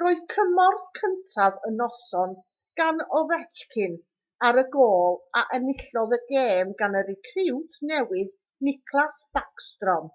roedd 0.00 0.20
cymorth 0.34 0.84
cyntaf 0.98 1.56
y 1.68 1.70
noson 1.78 2.34
gan 2.82 3.02
ovechkin 3.20 3.96
ar 4.50 4.60
y 4.62 4.66
gôl 4.76 5.18
a 5.40 5.42
enillodd 5.58 6.14
y 6.18 6.20
gêm 6.28 6.72
gan 6.84 6.98
y 7.00 7.02
recriwt 7.10 7.80
newydd 7.92 8.32
nicklas 8.70 9.22
backstrom 9.40 10.06